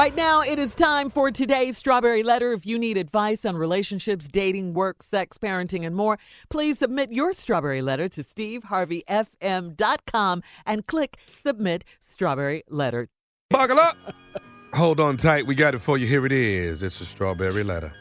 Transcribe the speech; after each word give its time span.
Right 0.00 0.16
now, 0.16 0.40
it 0.40 0.58
is 0.58 0.74
time 0.74 1.10
for 1.10 1.30
today's 1.30 1.76
Strawberry 1.76 2.22
Letter. 2.22 2.54
If 2.54 2.64
you 2.64 2.78
need 2.78 2.96
advice 2.96 3.44
on 3.44 3.54
relationships, 3.54 4.28
dating, 4.28 4.72
work, 4.72 5.02
sex, 5.02 5.36
parenting, 5.36 5.86
and 5.86 5.94
more, 5.94 6.18
please 6.48 6.78
submit 6.78 7.12
your 7.12 7.34
Strawberry 7.34 7.82
Letter 7.82 8.08
to 8.08 8.22
steveharveyfm.com 8.22 10.42
and 10.64 10.86
click 10.86 11.18
Submit 11.44 11.84
Strawberry 12.00 12.62
Letter. 12.70 13.08
Buckle 13.50 13.78
up. 13.78 13.98
Hold 14.72 15.00
on 15.00 15.18
tight. 15.18 15.46
We 15.46 15.54
got 15.54 15.74
it 15.74 15.80
for 15.80 15.98
you. 15.98 16.06
Here 16.06 16.24
it 16.24 16.32
is. 16.32 16.82
It's 16.82 16.98
a 17.02 17.04
Strawberry 17.04 17.62
Letter. 17.62 17.92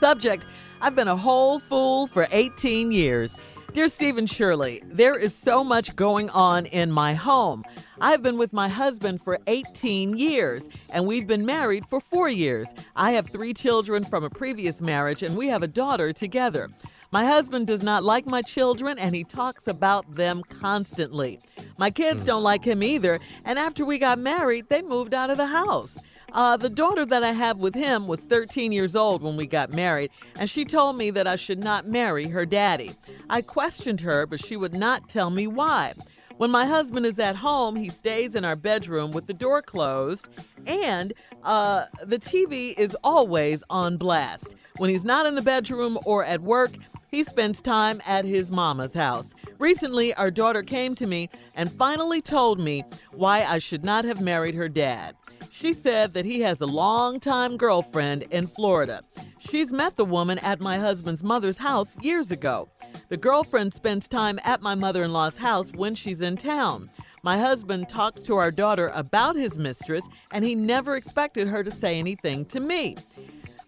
Subject 0.00 0.46
I've 0.80 0.96
been 0.96 1.08
a 1.08 1.16
whole 1.16 1.58
fool 1.58 2.06
for 2.06 2.28
18 2.30 2.92
years. 2.92 3.36
Dear 3.76 3.90
Stephen 3.90 4.24
Shirley, 4.24 4.82
there 4.86 5.18
is 5.18 5.34
so 5.34 5.62
much 5.62 5.94
going 5.96 6.30
on 6.30 6.64
in 6.64 6.90
my 6.90 7.12
home. 7.12 7.62
I've 8.00 8.22
been 8.22 8.38
with 8.38 8.54
my 8.54 8.70
husband 8.70 9.20
for 9.22 9.38
18 9.48 10.16
years, 10.16 10.64
and 10.94 11.06
we've 11.06 11.26
been 11.26 11.44
married 11.44 11.84
for 11.90 12.00
four 12.00 12.30
years. 12.30 12.68
I 12.96 13.12
have 13.12 13.28
three 13.28 13.52
children 13.52 14.02
from 14.02 14.24
a 14.24 14.30
previous 14.30 14.80
marriage, 14.80 15.22
and 15.22 15.36
we 15.36 15.48
have 15.48 15.62
a 15.62 15.68
daughter 15.68 16.14
together. 16.14 16.70
My 17.12 17.26
husband 17.26 17.66
does 17.66 17.82
not 17.82 18.02
like 18.02 18.24
my 18.24 18.40
children, 18.40 18.98
and 18.98 19.14
he 19.14 19.24
talks 19.24 19.66
about 19.66 20.10
them 20.10 20.42
constantly. 20.48 21.38
My 21.76 21.90
kids 21.90 22.22
hmm. 22.22 22.28
don't 22.28 22.42
like 22.42 22.64
him 22.64 22.82
either, 22.82 23.20
and 23.44 23.58
after 23.58 23.84
we 23.84 23.98
got 23.98 24.18
married, 24.18 24.70
they 24.70 24.80
moved 24.80 25.12
out 25.12 25.28
of 25.28 25.36
the 25.36 25.48
house. 25.48 25.98
Uh, 26.32 26.56
the 26.56 26.68
daughter 26.68 27.04
that 27.06 27.22
I 27.22 27.32
have 27.32 27.58
with 27.58 27.74
him 27.74 28.06
was 28.06 28.20
13 28.20 28.72
years 28.72 28.94
old 28.94 29.22
when 29.22 29.36
we 29.36 29.46
got 29.46 29.72
married, 29.72 30.10
and 30.38 30.50
she 30.50 30.64
told 30.64 30.96
me 30.96 31.10
that 31.10 31.26
I 31.26 31.36
should 31.36 31.62
not 31.62 31.86
marry 31.86 32.28
her 32.28 32.44
daddy. 32.44 32.92
I 33.30 33.42
questioned 33.42 34.00
her, 34.00 34.26
but 34.26 34.44
she 34.44 34.56
would 34.56 34.74
not 34.74 35.08
tell 35.08 35.30
me 35.30 35.46
why. 35.46 35.94
When 36.36 36.50
my 36.50 36.66
husband 36.66 37.06
is 37.06 37.18
at 37.18 37.36
home, 37.36 37.76
he 37.76 37.88
stays 37.88 38.34
in 38.34 38.44
our 38.44 38.56
bedroom 38.56 39.12
with 39.12 39.26
the 39.26 39.32
door 39.32 39.62
closed, 39.62 40.28
and 40.66 41.14
uh, 41.44 41.86
the 42.04 42.18
TV 42.18 42.76
is 42.76 42.94
always 43.02 43.64
on 43.70 43.96
blast. 43.96 44.56
When 44.76 44.90
he's 44.90 45.04
not 45.06 45.24
in 45.24 45.34
the 45.34 45.42
bedroom 45.42 45.98
or 46.04 46.24
at 46.24 46.42
work, 46.42 46.72
he 47.10 47.24
spends 47.24 47.62
time 47.62 48.02
at 48.04 48.26
his 48.26 48.50
mama's 48.50 48.92
house. 48.92 49.34
Recently, 49.58 50.12
our 50.14 50.30
daughter 50.30 50.62
came 50.62 50.94
to 50.96 51.06
me 51.06 51.30
and 51.54 51.72
finally 51.72 52.20
told 52.20 52.60
me 52.60 52.84
why 53.12 53.44
I 53.44 53.58
should 53.58 53.84
not 53.84 54.04
have 54.04 54.20
married 54.20 54.54
her 54.54 54.68
dad. 54.68 55.16
She 55.58 55.72
said 55.72 56.12
that 56.12 56.26
he 56.26 56.40
has 56.40 56.60
a 56.60 56.66
longtime 56.66 57.56
girlfriend 57.56 58.24
in 58.30 58.46
Florida. 58.46 59.02
She's 59.38 59.72
met 59.72 59.96
the 59.96 60.04
woman 60.04 60.38
at 60.40 60.60
my 60.60 60.78
husband's 60.78 61.22
mother's 61.22 61.56
house 61.56 61.96
years 62.02 62.30
ago. 62.30 62.68
The 63.08 63.16
girlfriend 63.16 63.72
spends 63.72 64.06
time 64.06 64.38
at 64.44 64.60
my 64.60 64.74
mother 64.74 65.02
in 65.02 65.14
law's 65.14 65.38
house 65.38 65.72
when 65.72 65.94
she's 65.94 66.20
in 66.20 66.36
town. 66.36 66.90
My 67.22 67.38
husband 67.38 67.88
talks 67.88 68.20
to 68.22 68.36
our 68.36 68.50
daughter 68.50 68.90
about 68.94 69.34
his 69.34 69.56
mistress, 69.56 70.04
and 70.30 70.44
he 70.44 70.54
never 70.54 70.94
expected 70.94 71.48
her 71.48 71.64
to 71.64 71.70
say 71.70 71.98
anything 71.98 72.44
to 72.46 72.60
me. 72.60 72.96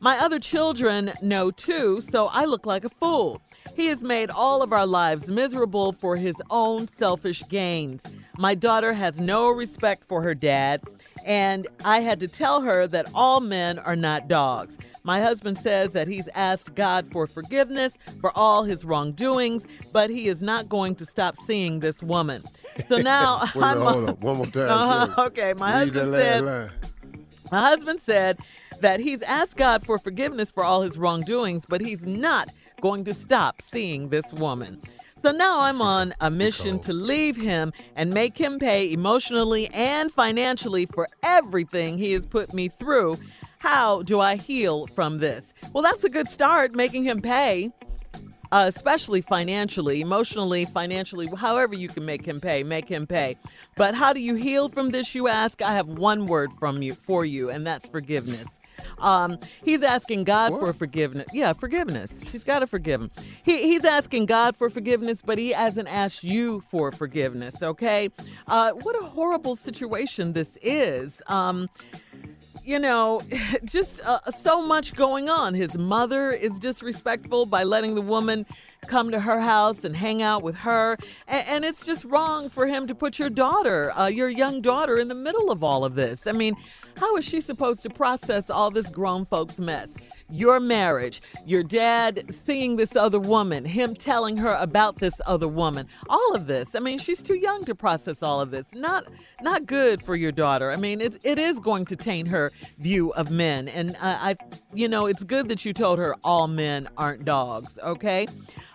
My 0.00 0.18
other 0.18 0.38
children 0.38 1.12
know 1.22 1.50
too, 1.50 2.02
so 2.02 2.28
I 2.32 2.44
look 2.44 2.66
like 2.66 2.84
a 2.84 2.90
fool. 2.90 3.40
He 3.74 3.86
has 3.86 4.02
made 4.02 4.30
all 4.30 4.62
of 4.62 4.74
our 4.74 4.86
lives 4.86 5.28
miserable 5.28 5.92
for 5.92 6.16
his 6.16 6.36
own 6.50 6.86
selfish 6.86 7.42
gains. 7.48 8.02
My 8.38 8.54
daughter 8.54 8.92
has 8.92 9.20
no 9.20 9.50
respect 9.50 10.04
for 10.06 10.22
her 10.22 10.32
dad, 10.32 10.84
and 11.26 11.66
I 11.84 11.98
had 11.98 12.20
to 12.20 12.28
tell 12.28 12.62
her 12.62 12.86
that 12.86 13.10
all 13.12 13.40
men 13.40 13.80
are 13.80 13.96
not 13.96 14.28
dogs. 14.28 14.78
My 15.02 15.20
husband 15.20 15.58
says 15.58 15.90
that 15.94 16.06
he's 16.06 16.28
asked 16.36 16.76
God 16.76 17.10
for 17.10 17.26
forgiveness 17.26 17.98
for 18.20 18.30
all 18.38 18.62
his 18.62 18.84
wrongdoings, 18.84 19.66
but 19.92 20.08
he 20.08 20.28
is 20.28 20.40
not 20.40 20.68
going 20.68 20.94
to 20.96 21.04
stop 21.04 21.36
seeing 21.36 21.80
this 21.80 22.00
woman. 22.00 22.44
So 22.88 22.98
now 23.02 23.40
Wait, 23.56 23.64
I'm 23.64 23.80
hold 23.80 24.08
on. 24.08 24.14
One 24.20 24.36
more 24.36 24.46
time. 24.46 24.70
Uh-huh, 24.70 25.24
okay, 25.26 25.52
my 25.56 25.72
husband 25.72 26.14
said 26.14 26.44
line. 26.44 26.70
my 27.50 27.60
husband 27.60 28.00
said 28.00 28.38
that 28.80 29.00
he's 29.00 29.22
asked 29.22 29.56
God 29.56 29.84
for 29.84 29.98
forgiveness 29.98 30.52
for 30.52 30.62
all 30.62 30.82
his 30.82 30.96
wrongdoings, 30.96 31.66
but 31.66 31.80
he's 31.80 32.06
not 32.06 32.48
going 32.80 33.02
to 33.02 33.14
stop 33.14 33.62
seeing 33.62 34.10
this 34.10 34.32
woman. 34.34 34.80
So 35.22 35.32
now 35.32 35.62
I'm 35.62 35.82
on 35.82 36.14
a 36.20 36.30
mission 36.44 36.78
to 36.80 36.92
leave 36.92 37.36
him 37.36 37.72
and 37.96 38.10
make 38.10 38.38
him 38.38 38.58
pay 38.58 38.92
emotionally 38.92 39.68
and 39.68 40.12
financially 40.12 40.86
for 40.86 41.08
everything 41.22 41.98
he 41.98 42.12
has 42.12 42.26
put 42.26 42.54
me 42.54 42.68
through. 42.68 43.18
How 43.58 44.02
do 44.02 44.20
I 44.20 44.36
heal 44.36 44.86
from 44.86 45.18
this? 45.18 45.52
Well, 45.72 45.82
that's 45.82 46.04
a 46.04 46.10
good 46.10 46.28
start, 46.28 46.74
making 46.74 47.04
him 47.04 47.20
pay. 47.20 47.72
Uh, 48.50 48.64
especially 48.66 49.20
financially, 49.20 50.00
emotionally, 50.00 50.64
financially, 50.64 51.28
however 51.36 51.74
you 51.74 51.86
can 51.86 52.06
make 52.06 52.24
him 52.24 52.40
pay, 52.40 52.62
make 52.62 52.88
him 52.88 53.06
pay. 53.06 53.36
But 53.76 53.94
how 53.94 54.14
do 54.14 54.20
you 54.20 54.36
heal 54.36 54.70
from 54.70 54.88
this, 54.88 55.14
you 55.14 55.28
ask? 55.28 55.60
I 55.60 55.74
have 55.74 55.86
one 55.86 56.24
word 56.24 56.48
from 56.58 56.80
you 56.80 56.94
for 56.94 57.26
you, 57.26 57.50
and 57.50 57.66
that's 57.66 57.90
forgiveness. 57.90 58.58
Um, 58.98 59.38
he's 59.64 59.82
asking 59.82 60.24
God 60.24 60.52
what? 60.52 60.60
for 60.60 60.72
forgiveness. 60.72 61.28
Yeah, 61.32 61.52
forgiveness. 61.52 62.20
He's 62.20 62.44
got 62.44 62.60
to 62.60 62.66
forgive 62.66 63.02
him. 63.02 63.10
He, 63.42 63.62
he's 63.62 63.84
asking 63.84 64.26
God 64.26 64.56
for 64.56 64.70
forgiveness, 64.70 65.22
but 65.24 65.38
he 65.38 65.50
hasn't 65.50 65.88
asked 65.88 66.24
you 66.24 66.60
for 66.70 66.92
forgiveness. 66.92 67.62
Okay, 67.62 68.10
uh, 68.46 68.72
what 68.72 68.96
a 69.00 69.04
horrible 69.04 69.56
situation 69.56 70.32
this 70.32 70.58
is. 70.62 71.22
Um, 71.26 71.68
you 72.64 72.78
know, 72.78 73.20
just 73.64 74.00
uh, 74.04 74.30
so 74.30 74.64
much 74.64 74.94
going 74.94 75.28
on. 75.28 75.54
His 75.54 75.76
mother 75.78 76.30
is 76.30 76.58
disrespectful 76.58 77.46
by 77.46 77.64
letting 77.64 77.94
the 77.94 78.02
woman 78.02 78.46
come 78.86 79.10
to 79.10 79.20
her 79.20 79.40
house 79.40 79.84
and 79.84 79.96
hang 79.96 80.22
out 80.22 80.42
with 80.42 80.54
her. 80.56 80.96
And, 81.26 81.48
and 81.48 81.64
it's 81.64 81.84
just 81.84 82.04
wrong 82.04 82.48
for 82.48 82.66
him 82.66 82.86
to 82.86 82.94
put 82.94 83.18
your 83.18 83.30
daughter, 83.30 83.90
uh, 83.98 84.06
your 84.06 84.28
young 84.28 84.60
daughter, 84.60 84.98
in 84.98 85.08
the 85.08 85.14
middle 85.14 85.50
of 85.50 85.64
all 85.64 85.84
of 85.84 85.94
this. 85.94 86.26
I 86.26 86.32
mean, 86.32 86.54
how 86.96 87.16
is 87.16 87.24
she 87.24 87.40
supposed 87.40 87.80
to 87.82 87.90
process 87.90 88.50
all 88.50 88.70
this 88.70 88.88
grown 88.88 89.26
folks 89.26 89.58
mess? 89.58 89.96
Your 90.30 90.60
marriage, 90.60 91.22
your 91.46 91.62
dad 91.62 92.34
seeing 92.34 92.76
this 92.76 92.96
other 92.96 93.18
woman, 93.18 93.64
him 93.64 93.94
telling 93.94 94.36
her 94.36 94.54
about 94.60 94.96
this 94.96 95.20
other 95.26 95.48
woman, 95.48 95.86
all 96.08 96.34
of 96.34 96.46
this. 96.46 96.74
I 96.74 96.80
mean, 96.80 96.98
she's 96.98 97.22
too 97.22 97.36
young 97.36 97.64
to 97.64 97.74
process 97.74 98.22
all 98.22 98.40
of 98.40 98.50
this. 98.50 98.66
Not 98.74 99.06
not 99.40 99.66
good 99.66 100.02
for 100.02 100.16
your 100.16 100.32
daughter. 100.32 100.70
I 100.70 100.76
mean, 100.76 101.00
it, 101.00 101.18
it 101.24 101.38
is 101.38 101.58
going 101.60 101.86
to 101.86 101.96
taint 101.96 102.28
her 102.28 102.50
view 102.78 103.12
of 103.14 103.30
men. 103.30 103.68
And 103.68 103.94
uh, 103.96 104.18
I, 104.20 104.36
you 104.74 104.88
know, 104.88 105.06
it's 105.06 105.22
good 105.22 105.48
that 105.48 105.64
you 105.64 105.72
told 105.72 105.98
her 105.98 106.16
all 106.24 106.48
men 106.48 106.88
aren't 106.96 107.24
dogs, 107.24 107.78
okay? 107.82 108.26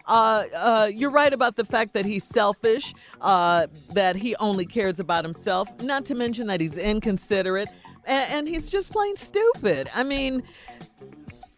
Uh, 0.05 0.43
uh, 0.55 0.91
you're 0.93 1.11
right 1.11 1.33
about 1.33 1.55
the 1.55 1.65
fact 1.65 1.93
that 1.93 2.05
he's 2.05 2.23
selfish, 2.23 2.93
uh, 3.21 3.67
that 3.93 4.15
he 4.15 4.35
only 4.37 4.65
cares 4.65 4.99
about 4.99 5.23
himself, 5.23 5.69
not 5.81 6.05
to 6.05 6.15
mention 6.15 6.47
that 6.47 6.59
he's 6.59 6.77
inconsiderate 6.77 7.69
and, 8.05 8.33
and 8.33 8.47
he's 8.47 8.69
just 8.69 8.91
plain 8.91 9.15
stupid. 9.15 9.89
I 9.93 10.03
mean, 10.03 10.43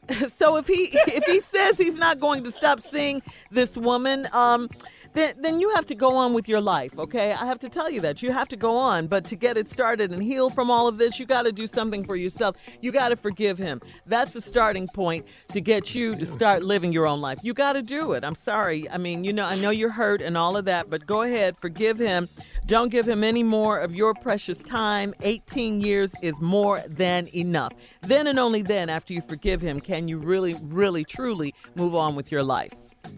so 0.34 0.58
if 0.58 0.68
he 0.68 0.90
if 1.08 1.24
he 1.26 1.42
says 1.42 1.78
he's 1.78 1.98
not 1.98 2.20
going 2.20 2.44
to 2.44 2.52
stop 2.52 2.82
seeing 2.82 3.22
this 3.52 3.78
woman, 3.78 4.28
um, 4.34 4.70
then, 5.16 5.34
then 5.42 5.60
you 5.62 5.70
have 5.72 5.86
to 5.88 5.96
go 5.96 6.16
on 6.16 6.34
with 6.34 6.48
your 6.48 6.62
life, 6.62 6.98
okay? 7.00 7.32
I 7.32 7.46
have 7.46 7.60
to 7.60 7.70
tell 7.70 7.90
you 7.90 8.02
that. 8.02 8.22
You 8.22 8.32
have 8.32 8.50
to 8.50 8.58
go 8.58 8.76
on. 8.76 9.08
But 9.08 9.26
to 9.26 9.36
get 9.36 9.58
it 9.58 9.70
started 9.70 10.12
and 10.12 10.22
heal 10.22 10.50
from 10.50 10.70
all 10.70 10.88
of 10.88 10.98
this, 10.98 11.20
you 11.20 11.26
got 11.26 11.46
to 11.46 11.52
do 11.52 11.68
something 11.68 12.04
for 12.06 12.16
yourself. 12.16 12.58
You 12.82 12.92
got 12.92 13.10
to 13.10 13.16
forgive 13.16 13.58
him. 13.58 13.82
That's 14.06 14.34
the 14.34 14.42
starting 14.42 14.88
point 14.88 15.26
to 15.54 15.62
get 15.62 15.96
you 15.96 16.16
to 16.16 16.26
start 16.26 16.64
living 16.64 16.92
your 16.92 17.08
own 17.08 17.22
life. 17.22 17.40
You 17.44 17.54
got 17.54 17.74
to 17.74 17.82
do 17.82 18.12
it. 18.12 18.24
I'm 18.24 18.36
sorry. 18.36 18.90
I 18.90 18.98
mean, 18.98 19.24
you 19.24 19.34
know, 19.34 19.46
I 19.46 19.56
know 19.56 19.70
you're 19.70 19.90
hurt 19.90 20.22
and 20.22 20.38
all 20.38 20.58
of 20.58 20.66
that, 20.66 20.90
but 20.90 21.06
go 21.06 21.22
ahead, 21.22 21.58
forgive 21.58 21.98
him. 21.98 22.28
Don't 22.66 22.90
give 22.90 23.08
him 23.08 23.24
any 23.24 23.44
more 23.44 23.80
of 23.80 23.96
your 23.96 24.14
precious 24.16 24.58
time. 24.58 25.14
18 25.22 25.80
years 25.82 26.14
is 26.22 26.42
more 26.42 26.82
than 26.88 27.28
enough. 27.36 27.72
Then 28.02 28.28
and 28.28 28.40
only 28.40 28.64
then, 28.64 28.90
after 28.90 29.14
you 29.14 29.22
forgive 29.22 29.62
him, 29.62 29.80
can 29.80 30.08
you 30.08 30.18
really, 30.18 30.56
really, 30.64 31.04
truly 31.06 31.54
move 31.76 31.96
on 31.96 32.16
with 32.16 32.32
your 32.32 32.44
life. 32.44 32.72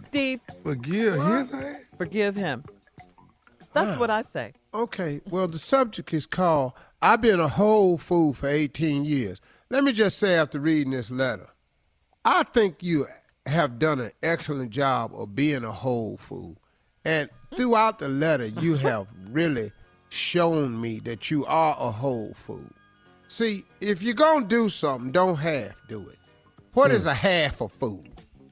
Steve. 0.08 0.42
Forgive 0.64 1.14
his 1.14 1.54
ass? 1.54 1.82
Forgive 1.98 2.36
him. 2.36 2.64
That's 3.74 3.98
what 3.98 4.10
I 4.10 4.22
say. 4.24 4.54
Okay. 4.74 5.22
Well, 5.30 5.48
the 5.48 5.60
subject 5.60 6.14
is 6.14 6.26
called 6.26 6.74
I've 7.02 7.22
been 7.22 7.40
a 7.40 7.48
whole 7.48 7.98
fool 7.98 8.34
for 8.34 8.50
18 8.50 9.06
years. 9.06 9.40
Let 9.70 9.84
me 9.84 9.92
just 9.92 10.18
say 10.18 10.36
after 10.36 10.60
reading 10.60 10.92
this 10.92 11.12
letter, 11.12 11.48
I 12.26 12.44
think 12.44 12.82
you 12.82 13.06
have 13.46 13.80
done 13.80 14.00
an 14.00 14.12
excellent 14.24 14.72
job 14.72 15.12
of 15.14 15.36
being 15.36 15.64
a 15.64 15.72
whole 15.72 16.18
fool. 16.18 16.58
And 17.06 17.30
hmm? 17.50 17.56
throughout 17.56 18.00
the 18.00 18.08
letter, 18.08 18.46
you 18.46 18.76
have 18.76 19.08
really 19.30 19.72
shown 20.10 20.80
me 20.80 21.00
that 21.02 21.30
you 21.30 21.46
are 21.46 21.76
a 21.80 21.92
whole 21.92 22.34
fool. 22.36 22.66
See, 23.28 23.66
if 23.82 24.02
you're 24.02 24.14
going 24.14 24.44
to 24.44 24.48
do 24.48 24.70
something, 24.70 25.12
don't 25.12 25.36
half 25.36 25.76
do 25.88 26.08
it. 26.10 26.18
What 26.74 26.92
is 26.92 27.04
hmm. 27.04 27.10
a 27.10 27.14
half 27.14 27.62
a 27.62 27.70
fool? 27.70 28.04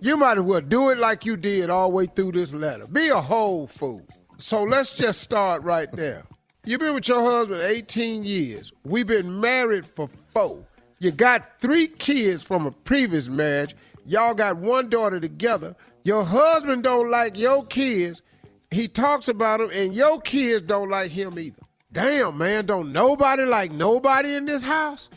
You 0.05 0.17
might 0.17 0.37
as 0.37 0.43
well 0.43 0.61
do 0.61 0.91
it 0.91 0.99
like 0.99 1.25
you 1.25 1.35
did 1.35 1.71
all 1.71 1.89
the 1.89 1.95
way 1.95 2.05
through 2.05 2.33
this 2.33 2.53
letter. 2.53 2.85
Be 2.85 3.09
a 3.09 3.19
whole 3.19 3.65
fool. 3.65 4.03
So 4.37 4.61
let's 4.61 4.93
just 4.93 5.19
start 5.19 5.63
right 5.63 5.91
there. 5.93 6.25
You've 6.63 6.81
been 6.81 6.93
with 6.93 7.07
your 7.07 7.23
husband 7.23 7.63
18 7.63 8.23
years. 8.23 8.71
We've 8.83 9.07
been 9.07 9.41
married 9.41 9.83
for 9.83 10.07
four. 10.31 10.63
You 10.99 11.09
got 11.09 11.59
three 11.59 11.87
kids 11.87 12.43
from 12.43 12.67
a 12.67 12.71
previous 12.71 13.29
marriage. 13.29 13.75
Y'all 14.05 14.35
got 14.35 14.57
one 14.57 14.89
daughter 14.89 15.19
together. 15.19 15.75
Your 16.03 16.23
husband 16.23 16.83
don't 16.83 17.09
like 17.09 17.35
your 17.35 17.65
kids. 17.65 18.21
He 18.69 18.87
talks 18.87 19.27
about 19.27 19.59
them, 19.59 19.71
and 19.73 19.95
your 19.95 20.21
kids 20.21 20.67
don't 20.67 20.91
like 20.91 21.09
him 21.09 21.39
either. 21.39 21.63
Damn, 21.91 22.37
man, 22.37 22.67
don't 22.67 22.93
nobody 22.93 23.43
like 23.43 23.71
nobody 23.71 24.35
in 24.35 24.45
this 24.45 24.61
house? 24.61 25.09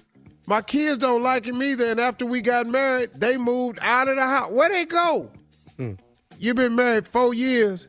My 0.49 0.63
kids 0.63 0.97
don't 0.97 1.23
like 1.23 1.45
him 1.45 1.63
either, 1.63 1.85
and 1.85 2.01
after 2.01 2.25
we 2.25 2.41
got 2.41 2.67
married, 2.67 3.13
they 3.13 3.37
moved 3.37 3.79
out 3.83 4.09
of 4.09 4.17
the 4.17 4.23
house. 4.23 4.51
Where 4.51 4.71
they 4.71 4.87
go? 4.87 5.31
Mm. 5.79 5.99
You've 6.39 6.57
been 6.57 6.75
married 6.75 7.07
four 7.07 7.35
years, 7.35 7.87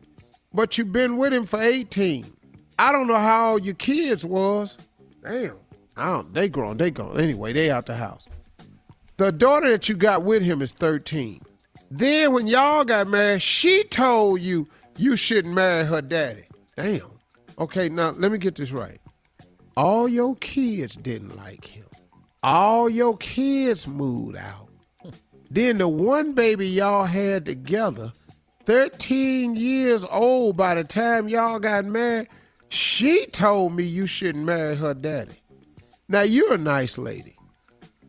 but 0.54 0.78
you've 0.78 0.92
been 0.92 1.16
with 1.16 1.34
him 1.34 1.46
for 1.46 1.62
18. 1.62 2.26
I 2.78 2.92
don't 2.92 3.08
know 3.08 3.16
how 3.16 3.54
old 3.54 3.66
your 3.66 3.76
kids 3.76 4.26
was. 4.26 4.76
Damn. 5.24 5.56
I 5.96 6.08
don't, 6.08 6.34
they 6.34 6.50
grown, 6.50 6.76
they 6.76 6.92
grown. 6.92 7.18
Anyway, 7.18 7.54
they 7.54 7.72
out 7.72 7.86
the 7.86 7.96
house. 7.96 8.26
The 9.16 9.32
daughter 9.32 9.72
that 9.72 9.88
you 9.88 9.96
got 9.96 10.24
with 10.24 10.42
him 10.42 10.62
is 10.62 10.74
13. 10.74 11.42
Then 11.90 12.34
when 12.34 12.46
y'all 12.46 12.84
got 12.84 13.08
married, 13.08 13.42
she 13.42 13.86
told 13.86 14.42
you 14.42 14.68
you 14.98 15.16
shouldn't 15.16 15.54
marry 15.54 15.86
her 15.86 16.02
daddy. 16.02 16.44
Damn. 16.76 17.10
Okay, 17.58 17.88
now 17.88 18.10
let 18.10 18.34
me 18.34 18.38
get 18.38 18.56
this 18.56 18.72
right. 18.72 19.00
All 19.78 20.10
your 20.10 20.36
kids 20.36 20.98
didn't 20.98 21.38
like 21.38 21.64
him 21.64 21.86
all 22.44 22.90
your 22.90 23.18
kids 23.18 23.88
moved 23.88 24.38
out. 24.38 24.70
then 25.50 25.78
the 25.78 25.88
one 25.88 26.34
baby 26.34 26.68
y'all 26.68 27.06
had 27.06 27.46
together, 27.46 28.12
13 28.66 29.56
years 29.56 30.06
old 30.06 30.56
by 30.56 30.76
the 30.76 30.84
time 30.84 31.28
y'all 31.28 31.60
got 31.60 31.86
married, 31.86 32.28
she 32.70 33.26
told 33.28 33.74
me 33.74 33.84
you 33.84 34.06
shouldn't 34.06 34.46
marry 34.46 34.76
her 34.76 34.94
daddy. 34.94 35.42
Now 36.08 36.22
you're 36.22 36.54
a 36.54 36.58
nice 36.58 36.98
lady. 36.98 37.36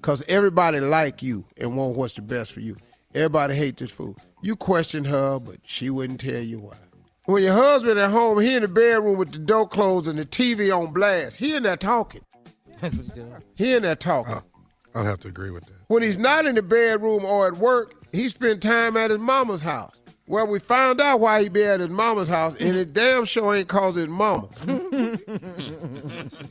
Cause 0.03 0.23
everybody 0.29 0.81
like 0.81 1.23
you 1.23 1.45
and 1.59 1.76
want 1.76 1.97
what's 1.97 2.14
the 2.14 2.23
best 2.23 2.52
for 2.52 2.61
you. 2.61 2.76
Everybody 3.14 3.54
hate 3.54 3.76
this 3.76 3.90
fool. 3.90 4.16
You 4.40 4.57
question 4.57 5.04
her, 5.04 5.38
but 5.38 5.57
she 5.64 5.90
wouldn't 5.90 6.21
tell 6.21 6.40
you 6.40 6.59
why. 6.59 6.76
When 7.26 7.43
your 7.43 7.54
husband 7.54 7.99
at 7.99 8.11
home, 8.11 8.40
he 8.40 8.54
in 8.54 8.62
the 8.62 8.69
bedroom 8.69 9.19
with 9.19 9.33
the 9.33 9.38
door 9.38 9.69
closed 9.69 10.09
and 10.09 10.19
the 10.19 10.25
TV 10.25 10.75
on 10.75 10.93
blast, 10.93 11.37
he 11.37 11.54
in 11.54 11.64
there 11.64 11.76
talking. 11.76 12.23
That's 12.80 12.94
what 12.96 13.04
he's 13.04 13.14
doing. 13.14 13.42
He 13.54 13.75
in 13.75 13.82
there 13.82 13.96
talking. 13.96 14.34
Uh, 14.34 14.40
I'll 14.94 15.04
have 15.04 15.20
to 15.20 15.28
agree 15.28 15.50
with 15.50 15.66
that. 15.66 15.75
When 15.88 16.02
he's 16.02 16.18
not 16.18 16.46
in 16.46 16.54
the 16.54 16.62
bedroom 16.62 17.25
or 17.25 17.46
at 17.46 17.56
work, 17.56 17.94
he 18.12 18.28
spend 18.28 18.62
time 18.62 18.96
at 18.96 19.10
his 19.10 19.18
mama's 19.18 19.62
house. 19.62 19.96
Well, 20.26 20.46
we 20.46 20.60
found 20.60 21.00
out 21.00 21.18
why 21.18 21.42
he 21.42 21.49
be 21.49 21.64
at 21.64 21.80
his 21.80 21.88
mama's 21.88 22.28
house, 22.28 22.54
and 22.60 22.76
it 22.76 22.92
damn 22.92 23.25
sure 23.25 23.52
ain't 23.52 23.66
cause 23.66 23.96
his 23.96 24.06
mama. 24.06 24.49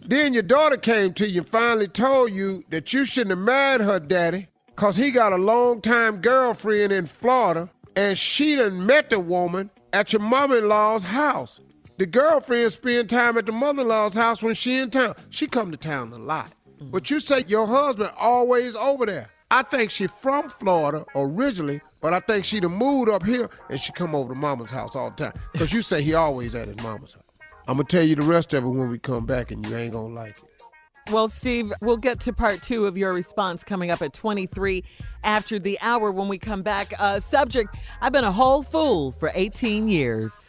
then 0.06 0.34
your 0.34 0.44
daughter 0.44 0.76
came 0.76 1.14
to 1.14 1.26
you 1.30 1.40
and 1.40 1.50
finally 1.50 1.88
told 1.88 2.34
you 2.34 2.66
that 2.72 2.92
you 2.92 3.06
shouldn't 3.06 3.30
have 3.30 3.40
married 3.40 3.80
her 3.80 3.98
daddy 3.98 4.48
because 4.68 4.98
he 4.98 5.12
got 5.12 5.32
a 5.32 5.38
long-time 5.38 6.18
girlfriend 6.18 6.92
in 6.92 7.06
Florida, 7.06 7.70
and 7.96 8.18
she 8.18 8.58
done 8.58 8.86
met 8.86 9.10
the 9.10 9.20
woman 9.20 9.70
at 9.94 10.12
your 10.12 10.22
mother-in-law's 10.22 11.06
house. 11.06 11.62
The 12.00 12.06
girlfriend 12.06 12.72
spend 12.72 13.10
time 13.10 13.38
at 13.38 13.46
the 13.46 13.52
mother-in-law's 13.52 14.14
house 14.14 14.42
when 14.42 14.56
she 14.56 14.78
in 14.78 14.90
town. 14.90 15.16
She 15.32 15.48
come 15.48 15.70
to 15.70 15.76
town 15.76 16.14
a 16.14 16.18
lot. 16.18 16.54
Mm-hmm. 16.78 16.92
But 16.92 17.10
you 17.10 17.20
say 17.20 17.44
your 17.46 17.68
husband 17.68 18.12
always 18.18 18.74
over 18.74 19.06
there. 19.06 19.30
I 19.52 19.64
think 19.64 19.92
she 19.92 20.08
from 20.08 20.48
Florida 20.48 21.06
originally, 21.14 21.82
but 22.00 22.14
I 22.14 22.22
think 22.22 22.46
she 22.46 22.62
done 22.62 22.72
moved 22.72 23.10
up 23.10 23.26
here 23.26 23.50
and 23.70 23.78
she 23.78 23.92
come 23.92 24.16
over 24.16 24.34
to 24.34 24.40
mama's 24.40 24.72
house 24.72 24.96
all 24.96 25.10
the 25.10 25.26
time. 25.26 25.34
Because 25.52 25.74
you 25.74 25.82
say 25.82 26.02
he 26.02 26.14
always 26.14 26.56
at 26.56 26.70
his 26.70 26.78
mama's 26.78 27.16
house. 27.16 27.24
I'm 27.68 27.76
going 27.76 27.86
to 27.86 27.98
tell 27.98 28.06
you 28.06 28.16
the 28.16 28.22
rest 28.22 28.54
of 28.54 28.64
it 28.64 28.68
when 28.70 28.90
we 28.90 28.98
come 28.98 29.26
back 29.26 29.52
and 29.52 29.68
you 29.68 29.76
ain't 29.76 29.92
going 29.92 30.16
to 30.16 30.22
like 30.22 30.38
it. 30.38 31.12
Well, 31.12 31.28
Steve, 31.28 31.74
we'll 31.82 31.98
get 31.98 32.22
to 32.22 32.32
part 32.32 32.64
two 32.64 32.86
of 32.86 32.98
your 32.98 33.12
response 33.12 33.62
coming 33.66 33.92
up 33.92 34.02
at 34.02 34.14
23 34.14 34.86
after 35.26 35.60
the 35.60 35.78
hour 35.82 36.14
when 36.14 36.30
we 36.30 36.38
come 36.38 36.62
back. 36.62 36.94
Uh, 36.98 37.20
subject 37.20 37.76
I've 38.00 38.14
been 38.14 38.24
a 38.24 38.32
whole 38.32 38.64
fool 38.64 39.12
for 39.12 39.34
18 39.36 39.90
years. 39.90 40.49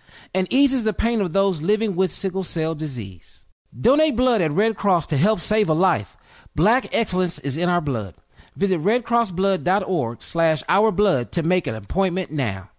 and 0.33 0.51
eases 0.51 0.83
the 0.83 0.93
pain 0.93 1.21
of 1.21 1.33
those 1.33 1.61
living 1.61 1.95
with 1.95 2.11
sickle 2.11 2.43
cell 2.43 2.75
disease. 2.75 3.43
Donate 3.79 4.15
blood 4.15 4.41
at 4.41 4.51
Red 4.51 4.75
Cross 4.75 5.07
to 5.07 5.17
help 5.17 5.39
save 5.39 5.69
a 5.69 5.73
life. 5.73 6.17
Black 6.55 6.87
excellence 6.93 7.39
is 7.39 7.57
in 7.57 7.69
our 7.69 7.81
blood. 7.81 8.15
Visit 8.55 8.81
redcrossblood.org 8.81 10.21
slash 10.21 10.63
ourblood 10.63 11.31
to 11.31 11.43
make 11.43 11.67
an 11.67 11.75
appointment 11.75 12.31
now. 12.31 12.69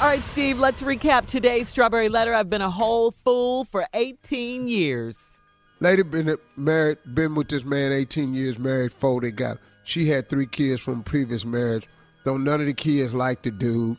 All 0.00 0.06
right, 0.06 0.24
Steve, 0.24 0.58
let's 0.58 0.82
recap 0.82 1.26
today's 1.26 1.68
strawberry 1.68 2.08
letter. 2.08 2.34
I've 2.34 2.50
been 2.50 2.62
a 2.62 2.70
whole 2.70 3.12
fool 3.12 3.64
for 3.64 3.86
18 3.94 4.66
years. 4.66 5.38
Lady 5.80 6.02
been 6.02 6.36
married, 6.56 6.98
been 7.14 7.34
with 7.34 7.48
this 7.48 7.64
man 7.64 7.92
18 7.92 8.34
years, 8.34 8.58
married 8.58 8.92
four. 8.92 9.20
They 9.20 9.30
got, 9.30 9.58
she 9.84 10.08
had 10.08 10.28
three 10.28 10.46
kids 10.46 10.80
from 10.80 11.02
previous 11.02 11.44
marriage. 11.44 11.86
Though 12.24 12.36
none 12.36 12.60
of 12.60 12.66
the 12.66 12.74
kids 12.74 13.14
liked 13.14 13.44
the 13.44 13.50
dude. 13.50 13.96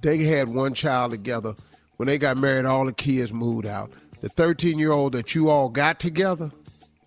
They 0.00 0.18
had 0.18 0.48
one 0.48 0.74
child 0.74 1.12
together. 1.12 1.54
When 2.00 2.06
they 2.06 2.16
got 2.16 2.38
married, 2.38 2.64
all 2.64 2.86
the 2.86 2.94
kids 2.94 3.30
moved 3.30 3.66
out. 3.66 3.92
The 4.22 4.30
13 4.30 4.78
year 4.78 4.90
old 4.90 5.12
that 5.12 5.34
you 5.34 5.50
all 5.50 5.68
got 5.68 6.00
together, 6.00 6.50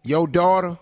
your 0.04 0.28
daughter, 0.28 0.78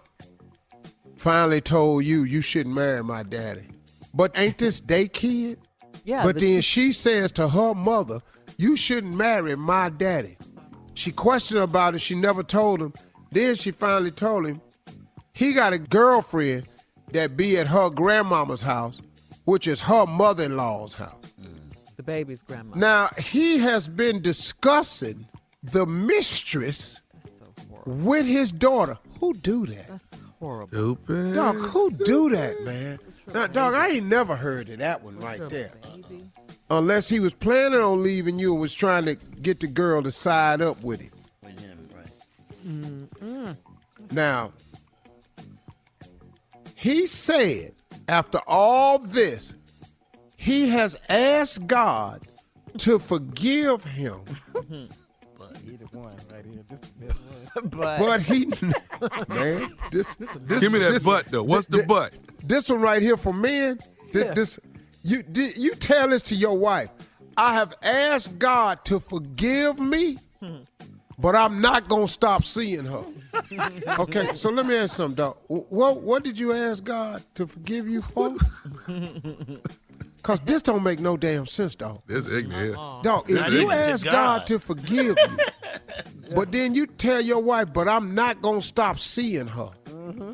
finally 1.15 1.61
told 1.61 2.03
you 2.03 2.23
you 2.23 2.41
shouldn't 2.41 2.75
marry 2.75 3.01
my 3.05 3.23
daddy. 3.23 3.69
But 4.13 4.33
ain't 4.37 4.57
this 4.57 4.81
day 4.81 5.07
kid? 5.07 5.59
Yeah. 6.03 6.25
But 6.25 6.39
the- 6.39 6.51
then 6.55 6.61
she 6.61 6.91
says 6.91 7.31
to 7.31 7.47
her 7.47 7.73
mother, 7.73 8.19
You 8.57 8.75
shouldn't 8.75 9.15
marry 9.15 9.55
my 9.55 9.87
daddy. 9.87 10.37
She 10.93 11.13
questioned 11.13 11.61
about 11.61 11.95
it. 11.95 11.99
She 11.99 12.15
never 12.15 12.43
told 12.43 12.81
him. 12.81 12.91
Then 13.31 13.55
she 13.55 13.71
finally 13.71 14.11
told 14.11 14.45
him 14.45 14.59
he 15.31 15.53
got 15.53 15.71
a 15.71 15.79
girlfriend 15.79 16.67
that 17.13 17.37
be 17.37 17.57
at 17.57 17.67
her 17.67 17.89
grandmama's 17.89 18.63
house, 18.63 19.01
which 19.45 19.69
is 19.69 19.79
her 19.79 20.05
mother 20.05 20.43
in 20.43 20.57
law's 20.57 20.95
house. 20.95 21.20
The 22.01 22.11
baby's 22.11 22.41
grandma. 22.41 22.75
Now, 22.75 23.09
he 23.17 23.59
has 23.59 23.87
been 23.87 24.21
discussing 24.23 25.27
the 25.61 25.85
mistress 25.85 27.01
with 27.85 28.25
his 28.25 28.51
daughter. 28.51 28.97
Who 29.19 29.35
do 29.35 29.67
that? 29.67 29.87
That's 29.87 30.09
horrible. 30.39 30.67
Stupid. 30.69 31.35
Dog, 31.35 31.57
who 31.57 31.91
do 31.91 32.31
that, 32.31 32.63
man? 32.63 32.97
Now, 33.33 33.45
dog, 33.45 33.75
I 33.75 33.89
ain't 33.89 34.07
never 34.07 34.35
heard 34.35 34.69
of 34.69 34.79
that 34.79 35.03
one 35.03 35.19
right 35.19 35.47
there. 35.49 35.73
Unless 36.71 37.09
he 37.09 37.19
was 37.19 37.33
planning 37.33 37.79
on 37.79 38.01
leaving 38.01 38.39
you 38.39 38.53
and 38.53 38.61
was 38.61 38.73
trying 38.73 39.05
to 39.05 39.15
get 39.15 39.59
the 39.59 39.67
girl 39.67 40.01
to 40.01 40.11
side 40.11 40.61
up 40.61 40.81
with 40.81 41.01
him. 41.01 41.11
Now, 44.11 44.53
he 46.75 47.05
said 47.05 47.73
after 48.07 48.39
all 48.47 48.97
this, 48.97 49.53
he 50.41 50.69
has 50.69 50.95
asked 51.07 51.67
God 51.67 52.21
to 52.79 52.97
forgive 52.99 53.83
him. 53.83 54.21
But 55.37 55.57
either 55.67 55.85
one 55.91 56.15
right 56.31 56.45
here. 56.45 56.63
This 56.69 56.79
the 56.79 57.05
best 57.07 57.19
one. 57.55 57.69
But, 57.69 57.99
But 57.99 58.21
he, 58.21 58.45
man, 59.27 59.73
this, 59.91 60.15
this 60.15 60.29
Give 60.59 60.71
me 60.71 60.79
that 60.79 60.91
this- 60.93 61.03
butt, 61.03 61.25
though. 61.27 61.43
What's 61.43 61.67
the 61.67 61.77
this- 61.77 61.85
butt? 61.87 62.13
This 62.43 62.69
one 62.69 62.81
right 62.81 63.01
here 63.01 63.17
for 63.17 63.33
men. 63.33 63.79
This, 64.13 64.35
this 64.35 64.59
you 65.03 65.21
di- 65.23 65.53
you 65.57 65.75
tell 65.75 66.09
this 66.09 66.21
to 66.23 66.35
your 66.35 66.57
wife. 66.57 66.89
I 67.37 67.53
have 67.53 67.73
asked 67.81 68.37
God 68.39 68.83
to 68.85 68.99
forgive 68.99 69.79
me, 69.79 70.17
but 71.17 71.35
I'm 71.35 71.59
not 71.61 71.87
gonna 71.87 72.07
stop 72.07 72.43
seeing 72.43 72.85
her. 72.85 73.03
Okay, 73.99 74.35
so 74.35 74.49
let 74.49 74.65
me 74.65 74.75
ask 74.75 74.93
you 74.93 74.95
something, 75.03 75.15
dog. 75.15 75.37
What 75.47 76.01
what 76.01 76.23
did 76.23 76.37
you 76.37 76.53
ask 76.53 76.83
God 76.83 77.23
to 77.35 77.47
forgive 77.47 77.87
you 77.87 78.01
for? 78.01 78.35
Cause 80.23 80.39
this 80.41 80.61
don't 80.61 80.83
make 80.83 80.99
no 80.99 81.17
damn 81.17 81.45
sense, 81.47 81.73
dog. 81.75 82.01
This 82.07 82.27
ignorant. 82.27 82.77
Uh-uh. 82.77 83.01
Dog, 83.01 83.29
if 83.29 83.37
That's 83.39 83.53
you 83.53 83.71
ask 83.71 84.05
God. 84.05 84.11
God. 84.39 84.47
to 84.47 84.59
forgive 84.59 85.17
you, 85.17 85.37
but 86.35 86.51
then 86.51 86.75
you 86.75 86.85
tell 86.85 87.19
your 87.21 87.41
wife, 87.41 87.73
but 87.73 87.87
I'm 87.87 88.13
not 88.13 88.41
gonna 88.41 88.61
stop 88.61 88.99
seeing 88.99 89.47
her. 89.47 89.69
Mm-hmm. 89.85 90.33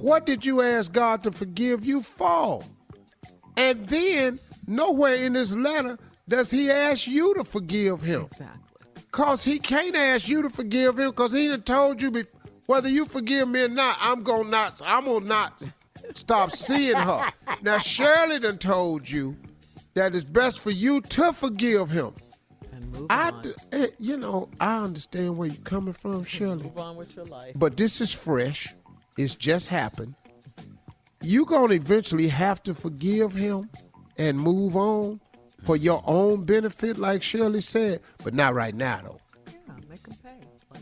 What 0.00 0.26
did 0.26 0.44
you 0.44 0.62
ask 0.62 0.90
God 0.92 1.22
to 1.22 1.30
forgive 1.32 1.84
you 1.84 2.02
for? 2.02 2.62
And 3.56 3.86
then 3.86 4.40
nowhere 4.66 5.14
in 5.14 5.34
this 5.34 5.54
letter 5.54 5.96
does 6.28 6.50
he 6.50 6.70
ask 6.70 7.06
you 7.06 7.34
to 7.34 7.44
forgive 7.44 8.02
him. 8.02 8.22
exactly. 8.22 8.60
Cause 9.12 9.44
he 9.44 9.60
can't 9.60 9.94
ask 9.94 10.28
you 10.28 10.42
to 10.42 10.50
forgive 10.50 10.98
him 10.98 11.10
because 11.10 11.32
he 11.32 11.46
done 11.46 11.62
told 11.62 12.02
you 12.02 12.10
bef- 12.10 12.26
whether 12.66 12.88
you 12.88 13.06
forgive 13.06 13.48
me 13.48 13.62
or 13.62 13.68
not, 13.68 13.96
I'm 14.00 14.24
gonna 14.24 14.48
not 14.48 14.82
I'm 14.84 15.04
gonna 15.04 15.24
not 15.24 15.62
stop 16.14 16.54
seeing 16.54 16.96
her. 16.96 17.30
Now 17.62 17.78
Shirley 17.78 18.38
done 18.38 18.58
told 18.58 19.08
you 19.08 19.36
that 19.94 20.14
it's 20.14 20.24
best 20.24 20.60
for 20.60 20.70
you 20.70 21.00
to 21.00 21.32
forgive 21.32 21.90
him. 21.90 22.14
And 22.72 22.90
move 22.92 23.06
I, 23.10 23.30
on. 23.30 23.42
d- 23.42 23.54
eh, 23.72 23.86
you 23.98 24.16
know, 24.16 24.48
I 24.60 24.78
understand 24.82 25.36
where 25.36 25.48
you're 25.48 25.62
coming 25.62 25.94
from, 25.94 26.24
Shirley. 26.24 26.64
Move 26.64 26.78
on 26.78 26.96
with 26.96 27.14
your 27.14 27.24
life. 27.26 27.52
But 27.54 27.76
this 27.76 28.00
is 28.00 28.12
fresh. 28.12 28.74
It's 29.16 29.34
just 29.34 29.68
happened. 29.68 30.14
You're 31.22 31.46
going 31.46 31.70
to 31.70 31.76
eventually 31.76 32.28
have 32.28 32.62
to 32.64 32.74
forgive 32.74 33.32
him 33.34 33.70
and 34.18 34.38
move 34.38 34.76
on 34.76 35.20
for 35.62 35.76
your 35.76 36.02
own 36.04 36.44
benefit, 36.44 36.98
like 36.98 37.22
Shirley 37.22 37.60
said. 37.60 38.00
But 38.22 38.34
not 38.34 38.54
right 38.54 38.74
now, 38.74 39.00
though. 39.02 39.20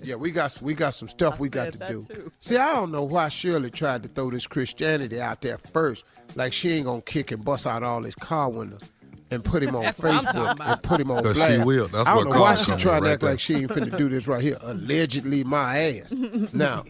Yeah, 0.08 0.16
we 0.16 0.30
got 0.32 0.58
we 0.60 0.74
got 0.74 0.90
some 0.90 1.08
stuff 1.08 1.34
I 1.34 1.36
we 1.38 1.48
got 1.48 1.72
to 1.72 1.78
do. 1.78 2.02
too. 2.02 2.32
See, 2.40 2.56
I 2.56 2.72
don't 2.72 2.90
know 2.92 3.04
why 3.04 3.28
Shirley 3.28 3.70
tried 3.70 4.02
to 4.02 4.08
throw 4.08 4.30
this 4.30 4.46
Christianity 4.46 5.20
out 5.20 5.42
there 5.42 5.58
first, 5.58 6.04
like 6.34 6.52
she 6.52 6.70
ain't 6.72 6.86
gonna 6.86 7.00
kick 7.02 7.30
and 7.30 7.44
bust 7.44 7.66
out 7.66 7.82
all 7.82 8.02
his 8.02 8.14
car 8.16 8.50
windows 8.50 8.82
and 9.30 9.44
put 9.44 9.62
him 9.62 9.74
on 9.76 9.84
That's 9.84 10.00
what 10.00 10.24
Facebook 10.24 10.60
and 10.60 10.82
put 10.82 11.00
him 11.00 11.10
on 11.10 11.22
'Cause 11.22 11.34
she 11.36 11.38
blast. 11.38 11.64
will. 11.66 11.88
That's 11.88 12.08
I 12.08 12.14
don't 12.14 12.26
what 12.26 12.34
know 12.34 12.40
why 12.40 12.48
caused 12.48 12.60
she 12.64 12.70
something 12.70 12.82
trying 12.82 13.00
to 13.02 13.06
right 13.06 13.12
act 13.12 13.20
there. 13.20 13.30
like 13.30 13.40
she 13.40 13.54
ain't 13.54 13.70
finna 13.70 13.96
do 13.96 14.08
this 14.08 14.26
right 14.26 14.42
here. 14.42 14.56
Allegedly, 14.62 15.44
my 15.44 15.78
ass. 15.78 16.12
now, 16.52 16.84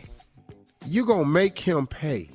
you 0.87 1.05
gonna 1.07 1.25
make 1.27 1.59
him 1.59 1.87
pay. 1.87 2.31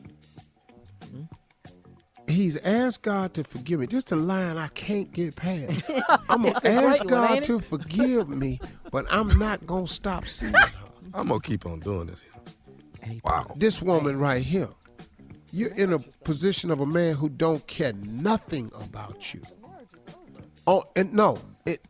He's 2.27 2.57
asked 2.57 3.03
God 3.03 3.33
to 3.35 3.43
forgive 3.43 3.79
me. 3.79 3.85
This 3.85 4.03
the 4.05 4.15
line 4.17 4.57
I 4.57 4.67
can't 4.69 5.11
get 5.13 5.35
past. 5.35 5.81
I'm 6.29 6.43
gonna 6.43 6.49
It's 6.49 6.57
a 6.57 6.61
great 6.61 6.73
ask 6.73 6.99
one, 6.99 7.07
God 7.07 7.31
ain't 7.31 7.43
it? 7.43 7.47
to 7.47 7.59
forgive 7.59 8.29
me, 8.29 8.59
but 8.91 9.05
I'm 9.09 9.37
not 9.39 9.65
gonna 9.65 9.87
stop 9.87 10.27
seeing 10.27 10.53
her. 10.53 10.71
I'm 11.13 11.29
gonna 11.29 11.39
keep 11.39 11.65
on 11.65 11.79
doing 11.79 12.07
this. 12.07 12.23
Wow. 13.23 13.45
This 13.55 13.81
woman 13.81 14.19
right 14.19 14.43
here, 14.43 14.67
you're 15.53 15.73
in 15.75 15.93
a 15.93 15.99
position 15.99 16.69
of 16.71 16.81
a 16.81 16.85
man 16.85 17.15
who 17.15 17.29
don't 17.29 17.65
care 17.67 17.93
nothing 17.93 18.69
about 18.81 19.33
you. 19.33 19.41
Oh, 20.67 20.83
and 20.97 21.13
no, 21.13 21.37
it. 21.65 21.81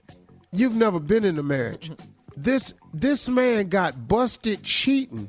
You've 0.51 0.75
never 0.75 0.99
been 0.99 1.25
in 1.25 1.37
a 1.37 1.43
marriage. 1.43 1.91
This 2.39 2.75
this 2.93 3.27
man 3.27 3.67
got 3.67 4.07
busted 4.07 4.61
cheating, 4.61 5.27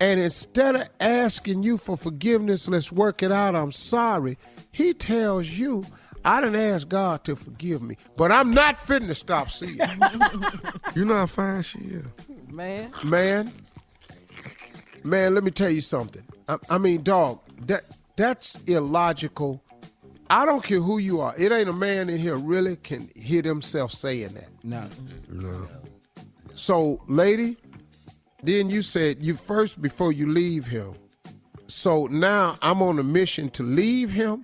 and 0.00 0.18
instead 0.20 0.76
of 0.76 0.88
asking 1.00 1.62
you 1.62 1.78
for 1.78 1.96
forgiveness, 1.96 2.68
let's 2.68 2.90
work 2.92 3.22
it 3.22 3.30
out. 3.32 3.54
I'm 3.54 3.72
sorry. 3.72 4.38
He 4.72 4.92
tells 4.94 5.48
you, 5.48 5.84
I 6.24 6.40
didn't 6.40 6.56
ask 6.56 6.88
God 6.88 7.22
to 7.24 7.36
forgive 7.36 7.80
me, 7.82 7.96
but 8.16 8.32
I'm 8.32 8.50
not 8.50 8.80
fitting 8.80 9.08
to 9.08 9.14
stop 9.14 9.50
seeing. 9.50 9.76
you." 9.78 10.42
You 10.94 11.04
know 11.04 11.14
how 11.16 11.26
fine 11.26 11.62
she 11.62 11.78
is. 11.80 12.04
Man. 12.48 12.92
man 13.02 13.52
man 15.02 15.34
let 15.34 15.42
me 15.44 15.50
tell 15.50 15.68
you 15.70 15.80
something 15.80 16.22
I, 16.48 16.56
I 16.70 16.78
mean 16.78 17.02
dog 17.02 17.40
that 17.66 17.82
that's 18.16 18.56
illogical 18.66 19.60
i 20.30 20.46
don't 20.46 20.62
care 20.62 20.78
who 20.80 20.98
you 20.98 21.20
are 21.20 21.34
it 21.36 21.50
ain't 21.50 21.68
a 21.68 21.72
man 21.72 22.08
in 22.08 22.18
here 22.18 22.36
really 22.36 22.76
can 22.76 23.10
hear 23.16 23.42
themselves 23.42 23.98
saying 23.98 24.34
that 24.34 24.48
No. 24.62 24.88
No. 25.28 25.68
so 26.54 27.02
lady 27.08 27.56
then 28.46 28.70
you 28.70 28.82
said 28.82 29.22
you 29.22 29.34
first 29.34 29.80
before 29.80 30.12
you 30.12 30.26
leave 30.28 30.66
him 30.66 30.94
so 31.66 32.06
now 32.06 32.56
i'm 32.62 32.82
on 32.82 32.98
a 32.98 33.02
mission 33.02 33.48
to 33.50 33.62
leave 33.62 34.10
him 34.10 34.42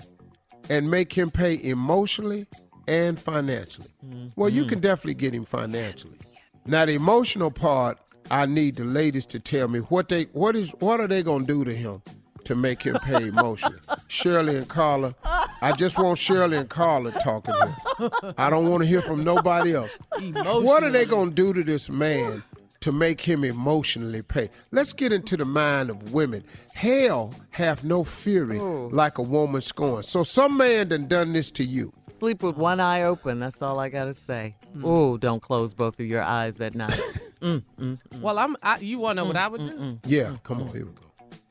and 0.68 0.90
make 0.90 1.12
him 1.12 1.30
pay 1.30 1.62
emotionally 1.62 2.46
and 2.88 3.18
financially 3.20 3.88
well 4.36 4.48
you 4.48 4.62
mm-hmm. 4.62 4.70
can 4.70 4.80
definitely 4.80 5.14
get 5.14 5.34
him 5.34 5.44
financially 5.44 6.18
now 6.66 6.84
the 6.84 6.92
emotional 6.92 7.50
part, 7.50 7.98
I 8.30 8.46
need 8.46 8.76
the 8.76 8.84
ladies 8.84 9.26
to 9.26 9.40
tell 9.40 9.68
me 9.68 9.80
what 9.80 10.08
they 10.08 10.24
what 10.32 10.54
is 10.54 10.70
what 10.78 11.00
are 11.00 11.08
they 11.08 11.22
gonna 11.22 11.44
do 11.44 11.64
to 11.64 11.74
him 11.74 12.02
to 12.44 12.54
make 12.54 12.82
him 12.82 12.96
pay 13.02 13.28
emotionally. 13.28 13.80
Shirley 14.08 14.56
and 14.56 14.68
Carla, 14.68 15.14
I 15.62 15.72
just 15.72 15.98
want 15.98 16.18
Shirley 16.18 16.58
and 16.58 16.68
Carla 16.68 17.10
talking 17.12 17.54
here. 17.54 18.10
I 18.38 18.50
don't 18.50 18.68
want 18.68 18.82
to 18.82 18.86
hear 18.86 19.02
from 19.02 19.24
nobody 19.24 19.74
else. 19.74 19.96
What 20.20 20.84
are 20.84 20.90
they 20.90 21.06
gonna 21.06 21.30
do 21.30 21.52
to 21.52 21.64
this 21.64 21.90
man 21.90 22.42
to 22.80 22.92
make 22.92 23.20
him 23.20 23.44
emotionally 23.44 24.22
pay? 24.22 24.50
Let's 24.70 24.92
get 24.92 25.12
into 25.12 25.36
the 25.36 25.44
mind 25.44 25.90
of 25.90 26.12
women. 26.12 26.44
Hell 26.74 27.32
have 27.50 27.84
no 27.84 28.04
fury 28.04 28.58
like 28.58 29.18
a 29.18 29.22
woman 29.22 29.60
scorned. 29.60 30.04
So 30.06 30.22
some 30.24 30.56
man 30.56 30.88
done 30.88 31.06
done 31.08 31.32
this 31.32 31.50
to 31.52 31.64
you. 31.64 31.92
Sleep 32.18 32.42
with 32.42 32.56
one 32.56 32.80
eye 32.80 33.02
open. 33.02 33.38
That's 33.40 33.62
all 33.62 33.78
I 33.78 33.88
gotta 33.88 34.12
say. 34.14 34.54
Ooh, 34.84 35.16
don't 35.18 35.40
close 35.40 35.72
both 35.74 35.98
of 36.00 36.06
your 36.06 36.22
eyes 36.22 36.60
at 36.60 36.74
night. 36.74 37.00
Mm, 37.40 37.62
mm, 37.80 37.98
mm. 38.10 38.20
Well, 38.20 38.38
I'm. 38.38 38.54
I, 38.62 38.76
you 38.80 38.98
want 38.98 39.16
to 39.16 39.22
know 39.22 39.28
what 39.28 39.36
I 39.38 39.48
would 39.48 39.60
do? 39.62 39.98
Yeah, 40.04 40.36
come 40.42 40.60
on, 40.60 40.68
here 40.68 40.84
we 40.84 40.92
go. 40.92 41.06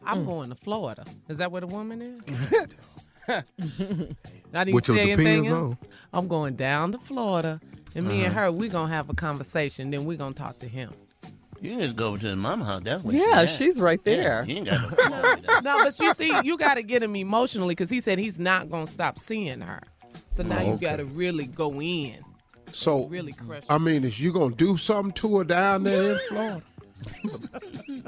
I'm 0.06 0.24
going 0.24 0.50
to 0.50 0.56
Florida. 0.56 1.04
Is 1.28 1.40
that 1.40 1.52
where 1.52 1.62
the 1.62 1.66
woman 1.68 2.00
is? 2.00 2.22
I 3.28 3.44
didn't 4.54 4.74
With 4.76 4.88
your 4.88 4.98
say 4.98 5.12
anything 5.12 5.44
depends 5.44 5.48
else. 5.50 5.66
on. 5.72 5.78
I'm 6.14 6.28
going 6.28 6.56
down 6.56 6.92
to 6.92 7.00
Florida, 7.00 7.60
and 7.96 8.08
me 8.08 8.24
and 8.24 8.32
Uh-huh. 8.36 8.46
her, 8.46 8.52
we 8.52 8.70
gonna 8.70 8.94
have 8.94 9.10
a 9.10 9.16
conversation. 9.16 9.90
Then 9.90 10.06
we 10.06 10.16
gonna 10.16 10.36
talk 10.36 10.60
to 10.60 10.68
him. 10.68 10.94
You 11.62 11.72
can 11.72 11.80
just 11.82 11.96
go 11.96 12.08
over 12.10 12.18
to 12.18 12.28
his 12.28 12.36
mama 12.36 12.64
house. 12.66 12.82
That's 12.84 13.04
what 13.04 13.14
Yeah, 13.16 13.46
she 13.46 13.66
she's 13.66 13.80
right 13.80 14.04
there. 14.04 14.22
Yeah, 14.22 14.44
you 14.46 14.56
ain't 14.58 14.66
got 14.68 14.82
no 14.82 14.96
problem 14.96 15.22
with 15.36 15.46
that. 15.48 15.64
no, 15.64 15.84
but 15.84 16.00
you 16.00 16.14
see, 16.14 16.34
you 16.44 16.58
got 16.58 16.76
to 16.76 16.84
get 16.84 17.04
him 17.04 17.16
emotionally 17.16 17.74
because 17.76 17.90
he 17.90 18.00
said 18.00 18.18
he's 18.20 18.40
not 18.40 18.70
gonna 18.70 18.88
stop 18.88 19.20
seeing 19.20 19.62
her. 19.62 19.82
So 20.36 20.44
now 20.44 20.60
Oh, 20.60 20.62
you 20.66 20.72
okay. 20.74 20.86
got 20.86 20.96
to 20.98 21.06
really 21.06 21.46
go 21.48 21.82
in. 21.82 22.24
So 22.72 23.06
Really 23.08 23.34
crush 23.34 23.64
I 23.70 23.78
mean, 23.80 24.06
is 24.06 24.20
you 24.20 24.32
gonna 24.32 24.56
do 24.56 24.78
something 24.78 25.12
to 25.14 25.38
her 25.40 25.44
down 25.44 25.84
there 25.84 26.14
in 26.14 26.20
Florida? 26.30 26.62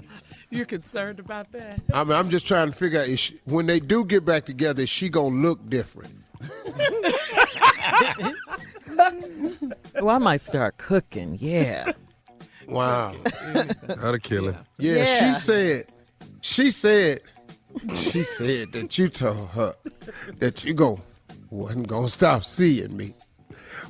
You're 0.52 0.66
concerned 0.66 1.20
about 1.20 1.52
that? 1.54 1.80
I 1.94 2.04
mean, 2.04 2.14
I'm 2.14 2.30
just 2.30 2.46
trying 2.46 2.68
to 2.70 2.74
figure 2.78 3.00
out 3.00 3.08
is 3.08 3.20
she, 3.20 3.40
when 3.46 3.66
they 3.66 3.80
do 3.80 4.06
get 4.06 4.24
back 4.26 4.46
together, 4.46 4.84
is 4.84 4.90
she 4.90 5.10
gonna 5.10 5.36
look 5.36 5.68
different? 5.70 6.14
Well, 9.96 10.10
I 10.10 10.18
might 10.20 10.42
start 10.42 10.78
cooking. 10.78 11.38
Yeah. 11.40 11.92
Wow. 12.72 13.16
That'll 13.86 14.20
kill 14.20 14.48
him. 14.50 14.58
Yeah, 14.78 14.96
Yeah. 14.96 15.34
she 15.34 15.40
said. 15.40 15.86
She 16.42 16.72
said. 16.72 17.22
She 17.96 18.24
said 18.38 18.72
that 18.74 18.98
you 18.98 19.08
told 19.10 19.50
her 19.50 19.76
that 20.40 20.64
you 20.66 20.74
go 20.74 21.00
wasn't 21.50 21.88
gonna 21.88 22.10
stop 22.10 22.44
seeing 22.44 22.96
me. 22.98 23.14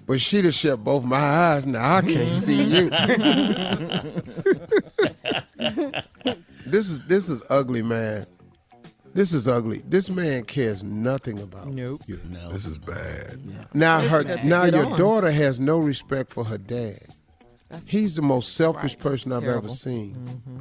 But 0.05 0.19
she 0.21 0.41
done 0.41 0.51
shut 0.51 0.83
both 0.83 1.03
my 1.03 1.17
eyes. 1.17 1.65
Now 1.65 1.95
I 1.97 2.01
can't 2.01 2.31
see 2.33 2.61
you. 2.63 2.89
this 6.65 6.89
is 6.89 6.99
this 7.07 7.29
is 7.29 7.41
ugly, 7.49 7.81
man. 7.81 8.25
This 9.13 9.33
is 9.33 9.47
ugly. 9.47 9.81
This 9.87 10.09
man 10.09 10.43
cares 10.45 10.83
nothing 10.83 11.39
about 11.39 11.67
Nope. 11.67 12.01
you. 12.07 12.19
This 12.51 12.65
is 12.65 12.77
bad. 12.79 13.39
Now 13.73 14.01
Yes, 14.01 14.11
her 14.11 14.21
you 14.43 14.49
now 14.49 14.63
your 14.65 14.95
daughter 14.97 15.31
has 15.31 15.59
no 15.59 15.79
respect 15.79 16.31
for 16.33 16.43
her 16.45 16.57
dad. 16.57 16.99
That's 17.71 17.87
He's 17.87 18.15
the 18.15 18.21
most 18.21 18.55
selfish 18.55 18.97
person 18.97 19.31
I've 19.31 19.43
ever 19.43 19.51
Terrible. 19.53 19.69
seen. 19.73 20.15
Mm-hmm. 20.15 20.59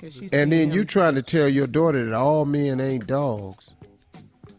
'Cause 0.00 0.14
she 0.14 0.28
And 0.32 0.50
then 0.52 0.72
you 0.72 0.84
trying 0.84 1.14
to 1.16 1.22
tell 1.22 1.48
your 1.48 1.66
daughter 1.66 2.04
that 2.06 2.14
all 2.14 2.44
men 2.46 2.80
ain't 2.80 3.06
dogs. 3.06 3.70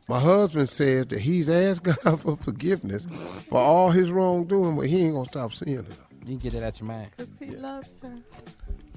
My 0.07 0.19
husband 0.19 0.69
says 0.69 1.07
that 1.07 1.21
he's 1.21 1.49
asked 1.49 1.83
God 2.03 2.19
for 2.19 2.35
forgiveness 2.37 3.05
for 3.49 3.57
all 3.59 3.91
his 3.91 4.11
wrongdoing, 4.11 4.75
but 4.75 4.87
he 4.87 5.03
ain't 5.05 5.13
gonna 5.15 5.27
stop 5.27 5.53
seeing 5.53 5.77
her. 5.77 5.85
You 6.21 6.25
can 6.25 6.37
get 6.37 6.53
it 6.53 6.63
out 6.63 6.79
your 6.79 6.87
mind. 6.87 7.09
Because 7.17 7.29
he 7.39 7.47
loves 7.55 7.99
her. 8.03 8.13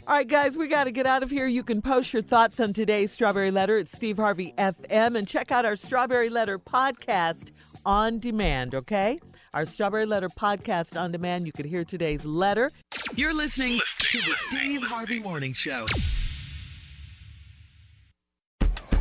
All 0.06 0.14
right, 0.16 0.28
guys, 0.28 0.54
we 0.58 0.68
got 0.68 0.84
to 0.84 0.90
get 0.90 1.06
out 1.06 1.22
of 1.22 1.30
here. 1.30 1.46
You 1.46 1.62
can 1.62 1.80
post 1.80 2.12
your 2.12 2.20
thoughts 2.20 2.60
on 2.60 2.74
today's 2.74 3.10
Strawberry 3.10 3.50
Letter 3.50 3.78
at 3.78 3.88
Steve 3.88 4.18
Harvey 4.18 4.52
FM 4.58 5.16
and 5.16 5.26
check 5.26 5.50
out 5.50 5.64
our 5.64 5.76
Strawberry 5.76 6.28
Letter 6.28 6.58
podcast 6.58 7.52
on 7.86 8.18
demand, 8.18 8.74
okay? 8.74 9.18
Our 9.54 9.64
Strawberry 9.64 10.04
Letter 10.04 10.28
podcast 10.30 11.00
on 11.00 11.12
demand. 11.12 11.46
You 11.46 11.52
can 11.52 11.64
hear 11.64 11.84
today's 11.84 12.26
letter. 12.26 12.72
You're 13.14 13.32
listening 13.32 13.80
to 14.00 14.18
the 14.18 14.34
Steve 14.48 14.82
Harvey 14.82 15.20
Morning 15.20 15.52
Show. 15.52 15.86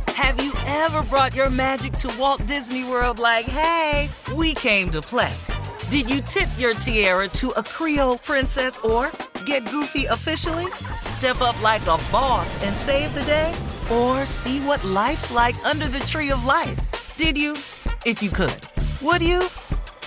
Have 0.06 0.40
you 0.40 0.52
ever 0.64 1.02
brought 1.02 1.34
your 1.34 1.50
magic 1.50 1.94
to 1.94 2.14
Walt 2.20 2.46
Disney 2.46 2.84
World 2.84 3.18
like, 3.18 3.46
hey, 3.46 4.08
we 4.36 4.54
came 4.54 4.90
to 4.90 5.02
play? 5.02 5.34
Did 5.90 6.08
you 6.08 6.20
tip 6.20 6.48
your 6.56 6.74
tiara 6.74 7.26
to 7.30 7.50
a 7.50 7.62
Creole 7.64 8.18
princess 8.18 8.78
or 8.78 9.10
get 9.44 9.68
goofy 9.72 10.04
officially? 10.04 10.66
Step 11.00 11.40
up 11.40 11.60
like 11.64 11.82
a 11.82 11.98
boss 12.12 12.62
and 12.64 12.76
save 12.76 13.12
the 13.16 13.24
day? 13.24 13.52
Or 13.90 14.24
see 14.24 14.60
what 14.60 14.84
life's 14.84 15.32
like 15.32 15.56
under 15.66 15.88
the 15.88 15.98
tree 16.06 16.30
of 16.30 16.44
life? 16.44 16.78
Did 17.16 17.36
you? 17.36 17.54
If 18.06 18.22
you 18.22 18.30
could. 18.30 18.68
Would 19.02 19.20
you? 19.20 19.48